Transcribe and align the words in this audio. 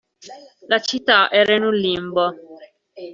La 0.65 0.79
città 0.81 1.29
era 1.29 1.53
in 1.53 1.61
un 1.61 1.75
limbo. 1.75 2.35